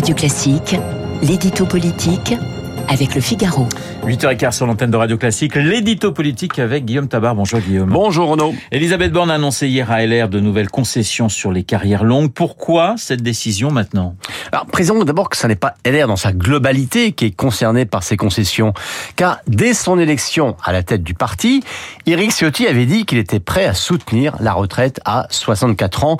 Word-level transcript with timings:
Radio 0.00 0.14
Classique, 0.14 0.76
l'édito 1.20 1.66
politique 1.66 2.34
avec 2.88 3.14
le 3.14 3.20
Figaro. 3.20 3.68
8h15 4.06 4.52
sur 4.52 4.66
l'antenne 4.66 4.90
de 4.90 4.96
Radio 4.96 5.18
Classique, 5.18 5.56
l'édito 5.56 6.10
politique 6.10 6.58
avec 6.58 6.86
Guillaume 6.86 7.06
Tabar. 7.06 7.34
Bonjour 7.34 7.60
Guillaume. 7.60 7.90
Bonjour 7.90 8.30
Renaud. 8.30 8.54
Elisabeth 8.72 9.12
Borne 9.12 9.30
a 9.30 9.34
annoncé 9.34 9.68
hier 9.68 9.90
à 9.90 10.06
LR 10.06 10.30
de 10.30 10.40
nouvelles 10.40 10.70
concessions 10.70 11.28
sur 11.28 11.52
les 11.52 11.64
carrières 11.64 12.02
longues. 12.02 12.32
Pourquoi 12.32 12.94
cette 12.96 13.20
décision 13.20 13.70
maintenant? 13.70 14.16
Alors, 14.52 14.64
présentons 14.64 15.04
d'abord 15.04 15.28
que 15.28 15.36
ce 15.36 15.46
n'est 15.46 15.54
pas 15.54 15.74
LR 15.84 16.06
dans 16.06 16.16
sa 16.16 16.32
globalité 16.32 17.12
qui 17.12 17.26
est 17.26 17.36
concerné 17.36 17.84
par 17.84 18.02
ces 18.02 18.16
concessions. 18.16 18.72
Car 19.16 19.40
dès 19.48 19.74
son 19.74 19.98
élection 19.98 20.56
à 20.64 20.72
la 20.72 20.82
tête 20.82 21.02
du 21.02 21.12
parti, 21.12 21.62
Éric 22.06 22.30
Ciotti 22.32 22.66
avait 22.66 22.86
dit 22.86 23.04
qu'il 23.04 23.18
était 23.18 23.38
prêt 23.38 23.66
à 23.66 23.74
soutenir 23.74 24.34
la 24.40 24.54
retraite 24.54 24.98
à 25.04 25.26
64 25.28 26.04
ans 26.04 26.16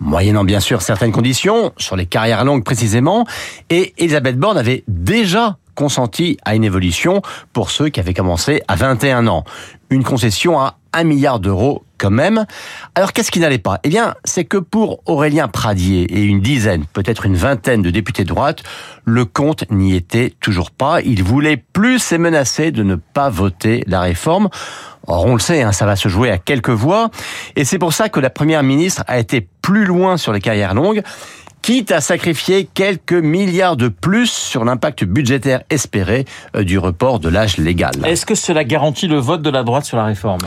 moyennant 0.00 0.44
bien 0.44 0.60
sûr 0.60 0.82
certaines 0.82 1.12
conditions, 1.12 1.72
sur 1.76 1.96
les 1.96 2.06
carrières 2.06 2.44
longues 2.44 2.64
précisément, 2.64 3.26
et 3.68 3.94
Elisabeth 3.98 4.38
Borne 4.38 4.58
avait 4.58 4.82
déjà 4.88 5.58
consenti 5.74 6.36
à 6.44 6.54
une 6.54 6.64
évolution 6.64 7.22
pour 7.52 7.70
ceux 7.70 7.88
qui 7.88 8.00
avaient 8.00 8.14
commencé 8.14 8.62
à 8.68 8.76
21 8.76 9.26
ans. 9.28 9.44
Une 9.90 10.04
concession 10.04 10.58
à 10.58 10.76
1 10.92 11.04
milliard 11.04 11.40
d'euros 11.40 11.84
quand 12.00 12.10
même. 12.10 12.46
Alors 12.94 13.12
qu'est-ce 13.12 13.30
qui 13.30 13.38
n'allait 13.38 13.58
pas? 13.58 13.78
Eh 13.84 13.88
bien, 13.88 14.14
c'est 14.24 14.44
que 14.44 14.56
pour 14.56 15.00
Aurélien 15.06 15.46
Pradier 15.46 16.02
et 16.02 16.22
une 16.22 16.40
dizaine, 16.40 16.84
peut-être 16.92 17.26
une 17.26 17.36
vingtaine 17.36 17.82
de 17.82 17.90
députés 17.90 18.24
de 18.24 18.28
droite, 18.28 18.62
le 19.04 19.24
compte 19.24 19.70
n'y 19.70 19.94
était 19.94 20.32
toujours 20.40 20.70
pas. 20.70 21.02
Ils 21.02 21.22
voulaient 21.22 21.62
plus 21.72 22.12
et 22.12 22.18
menaçaient 22.18 22.72
de 22.72 22.82
ne 22.82 22.96
pas 22.96 23.28
voter 23.28 23.84
la 23.86 24.00
réforme. 24.00 24.48
Or, 25.06 25.26
on 25.26 25.34
le 25.34 25.40
sait, 25.40 25.62
hein, 25.62 25.72
ça 25.72 25.86
va 25.86 25.96
se 25.96 26.08
jouer 26.08 26.30
à 26.30 26.38
quelques 26.38 26.70
voix. 26.70 27.10
Et 27.56 27.64
c'est 27.64 27.78
pour 27.78 27.92
ça 27.92 28.08
que 28.08 28.20
la 28.20 28.30
première 28.30 28.62
ministre 28.62 29.04
a 29.06 29.18
été 29.18 29.46
plus 29.62 29.84
loin 29.84 30.16
sur 30.16 30.32
les 30.32 30.40
carrières 30.40 30.74
longues 30.74 31.02
quitte 31.62 31.92
à 31.92 32.00
sacrifier 32.00 32.68
quelques 32.72 33.12
milliards 33.12 33.76
de 33.76 33.88
plus 33.88 34.30
sur 34.30 34.64
l'impact 34.64 35.04
budgétaire 35.04 35.62
espéré 35.70 36.24
euh, 36.56 36.64
du 36.64 36.78
report 36.78 37.20
de 37.20 37.28
l'âge 37.28 37.58
légal. 37.58 37.92
Est-ce 38.04 38.24
que 38.24 38.34
cela 38.34 38.64
garantit 38.64 39.08
le 39.08 39.18
vote 39.18 39.42
de 39.42 39.50
la 39.50 39.62
droite 39.62 39.84
sur 39.84 39.96
la 39.96 40.04
réforme? 40.04 40.40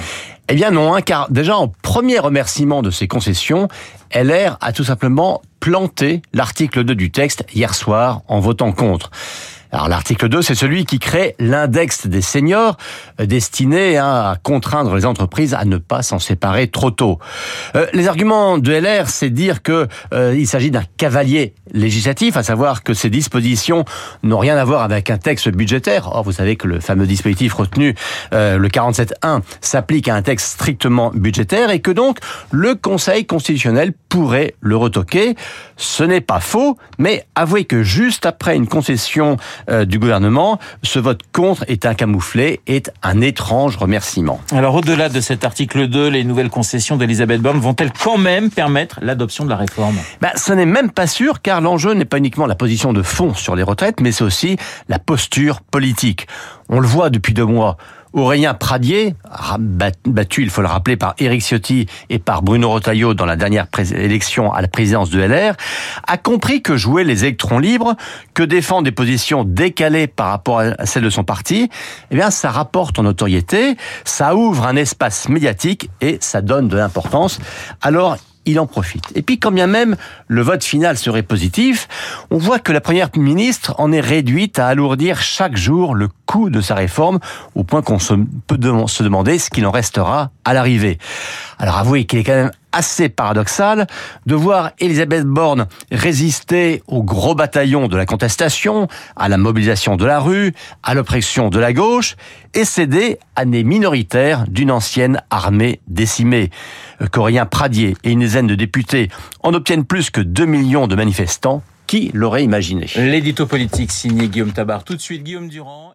Eh 0.50 0.56
bien 0.56 0.72
non, 0.72 0.94
hein, 0.94 1.02
car 1.02 1.30
déjà 1.32 1.56
en 1.56 1.70
premier 1.70 2.20
remerciement 2.20 2.82
de 2.82 2.92
ces 2.92 3.08
concessions, 3.08 3.70
LR 4.14 4.58
a 4.60 4.74
tout 4.74 4.84
simplement 4.84 5.42
planté 5.62 6.22
l'article 6.34 6.84
2 6.84 6.96
du 6.96 7.12
texte 7.12 7.46
hier 7.54 7.74
soir 7.74 8.22
en 8.28 8.40
votant 8.40 8.74
contre. 8.74 9.10
Alors 9.74 9.88
l'article 9.88 10.30
2, 10.30 10.44
c'est 10.44 10.54
celui 10.54 10.86
qui 10.86 11.00
crée 11.00 11.34
l'index 11.40 12.06
des 12.06 12.22
seniors, 12.22 12.78
euh, 13.20 13.26
destiné 13.26 13.98
à 13.98 14.38
contraindre 14.44 14.94
les 14.94 15.04
entreprises 15.04 15.56
à 15.56 15.66
ne 15.66 15.78
pas 15.78 16.04
s'en 16.04 16.20
séparer 16.20 16.68
trop 16.68 16.92
tôt. 16.92 17.18
Euh, 17.76 17.88
les 17.92 18.08
arguments 18.08 18.60
de 18.60 18.72
LR, 18.72 19.10
c'est 19.10 19.32
dire 19.32 19.64
que 19.64 19.88
euh, 20.14 20.36
il 20.38 20.46
s'agit 20.46 20.70
d'un 20.70 20.84
cavalier 20.98 21.56
législatif, 21.72 22.38
à 22.38 22.44
savoir 22.44 22.84
que 22.84 22.94
ces 22.94 23.10
dispositions 23.10 23.84
n'ont 24.22 24.38
rien 24.38 24.58
à 24.58 24.64
voir 24.64 24.84
avec 24.84 25.10
un 25.10 25.18
texte 25.18 25.50
budgétaire. 25.50 26.08
Or, 26.14 26.22
vous 26.22 26.34
savez 26.34 26.56
que 26.56 26.68
le 26.68 26.80
fameux 26.80 27.08
dispositif 27.08 27.56
retenu, 27.56 27.96
le 28.32 28.68
47.1, 28.68 29.42
s'applique 29.60 30.08
à 30.08 30.14
un 30.14 30.22
texte 30.22 30.54
strictement 30.54 31.10
budgétaire 31.16 31.72
et 31.72 31.80
que 31.80 31.90
donc 31.90 32.20
le 32.52 32.76
Conseil 32.76 33.26
constitutionnel 33.26 33.94
pourrait 34.14 34.54
le 34.62 34.78
retoquer. 34.78 35.36
Ce 35.76 36.04
n'est 36.04 36.22
pas 36.22 36.40
faux, 36.40 36.78
mais 37.00 37.26
avouez 37.34 37.66
que 37.66 37.82
juste 37.82 38.28
après 38.28 38.56
une 38.56 38.68
concession 38.68 39.38
euh, 39.72 39.86
du 39.86 39.98
gouvernement, 39.98 40.60
ce 40.84 41.00
vote 41.00 41.22
contre 41.32 41.66
est 41.68 41.88
un 41.88 41.96
camouflet, 41.96 42.62
est 42.68 42.92
un 43.02 43.22
étrange 43.22 43.76
remerciement. 43.76 44.40
Alors 44.52 44.76
au-delà 44.76 45.10
de 45.10 45.20
cet 45.20 45.44
article 45.44 45.88
2, 45.88 46.10
les 46.10 46.26
nouvelles 46.26 46.52
concessions 46.52 46.96
d'Elisabeth 46.96 47.42
Borne 47.42 47.58
vont-elles 47.58 47.92
quand 47.92 48.20
même 48.20 48.52
permettre 48.52 49.00
l'adoption 49.02 49.46
de 49.46 49.50
la 49.50 49.58
réforme? 49.58 49.96
Ben, 50.22 50.30
Ce 50.36 50.54
n'est 50.54 50.68
même 50.68 50.92
pas 50.92 51.08
sûr, 51.08 51.42
car 51.42 51.60
l'enjeu 51.60 51.96
n'est 51.96 52.06
pas 52.06 52.20
uniquement 52.20 52.46
la 52.46 52.54
position 52.54 52.94
de 52.94 53.02
fond 53.02 53.34
sur 53.34 53.56
les 53.56 53.64
retraites, 53.64 54.00
mais 54.00 54.12
c'est 54.12 54.24
aussi 54.24 54.58
la 54.90 55.00
posture 55.00 55.62
politique. 55.62 56.28
On 56.70 56.80
le 56.80 56.88
voit 56.88 57.10
depuis 57.10 57.34
deux 57.34 57.46
mois. 57.46 57.78
Aurélien 58.14 58.54
Pradier, 58.54 59.16
battu, 59.58 60.44
il 60.44 60.50
faut 60.50 60.62
le 60.62 60.68
rappeler, 60.68 60.98
par 60.98 61.16
Éric 61.18 61.42
Ciotti 61.42 61.88
et 62.10 62.20
par 62.20 62.44
Bruno 62.44 62.72
Retailleau 62.72 63.14
dans 63.14 63.26
la 63.26 63.36
dernière 63.36 63.68
élection 63.96 64.54
à 64.54 64.62
la 64.62 64.68
présidence 64.68 65.10
de 65.10 65.20
LR, 65.20 65.56
a 66.08 66.18
compris 66.18 66.62
que 66.62 66.78
jouer 66.78 67.04
les 67.04 67.26
électrons 67.26 67.60
libres, 67.60 67.96
que 68.34 68.44
défendre 68.44 68.84
des 68.84 68.92
positions 68.92 69.44
décalées 69.44 70.08
par 70.08 70.28
rapport 70.28 70.60
à 70.60 70.86
celles 70.86 71.04
de 71.04 71.10
son 71.10 71.24
parti, 71.24 71.70
eh 72.12 72.16
bien, 72.16 72.30
ça 72.30 72.52
rapporte 72.52 73.00
en 73.00 73.04
notoriété, 73.04 73.78
ça 74.06 74.36
ouvre 74.36 74.68
un 74.68 74.76
espace 74.76 75.28
médiatique 75.30 75.90
et 76.02 76.18
ça 76.22 76.42
donne 76.42 76.68
de 76.68 76.78
l'importance. 76.78 77.40
Alors, 77.82 78.18
il 78.46 78.60
en 78.60 78.66
profite. 78.66 79.06
Et 79.16 79.22
puis 79.22 79.40
quand 79.40 79.52
bien 79.52 79.68
même 79.68 79.96
le 80.28 80.42
vote 80.42 80.64
final 80.64 80.98
serait 80.98 81.24
positif, 81.24 81.88
on 82.32 82.38
voit 82.38 82.60
que 82.60 82.72
la 82.72 82.82
première 82.82 83.10
ministre 83.16 83.76
en 83.78 83.92
est 83.92 84.02
réduite 84.02 84.60
à 84.60 84.68
alourdir 84.68 85.22
chaque 85.22 85.58
jour 85.58 85.96
le 85.96 86.10
coût 86.26 86.50
de 86.50 86.62
sa 86.62 86.76
réforme, 86.76 87.20
au 87.56 87.64
point 87.64 87.82
qu'on 87.82 88.00
se 88.00 88.14
peut 88.48 88.60
se 88.88 89.04
demander 89.04 89.40
ce 89.40 89.50
qu'il 89.50 89.66
en 89.66 89.72
restera 89.72 90.32
à 90.46 90.54
l'arrivée. 90.54 90.98
Alors 91.60 91.78
avouez 91.78 92.06
qu'il 92.06 92.20
est 92.20 92.24
quand 92.24 92.34
même 92.34 92.52
assez 92.74 93.08
paradoxal 93.08 93.88
de 94.26 94.36
voir 94.36 94.72
Elisabeth 94.80 95.26
Borne 95.26 95.68
résister 95.92 96.84
au 96.88 97.04
gros 97.04 97.36
bataillon 97.36 97.88
de 97.88 97.96
la 97.96 98.06
contestation, 98.06 98.88
à 99.16 99.30
la 99.30 99.38
mobilisation 99.38 99.96
de 99.96 100.06
la 100.06 100.20
rue, 100.20 100.54
à 100.82 100.94
l'oppression 100.94 101.50
de 101.50 101.60
la 101.60 101.72
gauche, 101.72 102.16
et 102.54 102.66
céder 102.66 103.18
à 103.36 103.46
des 103.46 103.64
minoritaires 103.64 104.46
d'une 104.48 104.72
ancienne 104.72 105.22
armée 105.30 105.80
décimée. 105.88 106.50
Euh, 107.02 107.08
Coréen 107.08 107.46
Pradier 107.46 107.96
et 108.04 108.12
une 108.12 108.20
dizaine 108.20 108.48
de 108.48 108.56
députés 108.56 109.10
en 109.42 109.54
obtiennent 109.54 109.86
plus 109.86 110.10
que 110.10 110.22
2 110.22 110.46
millions 110.46 110.88
de 110.88 110.96
manifestants. 110.96 111.64
Qui 111.86 112.12
l'aurait 112.14 112.44
imaginé? 112.44 112.88
L'édito 112.96 113.46
politique 113.46 113.92
signé 113.92 114.28
Guillaume 114.28 114.54
Tabar. 114.54 114.84
Tout 114.84 114.96
de 114.96 115.02
suite, 115.02 115.24
Guillaume 115.24 115.50
Durand. 115.50 115.94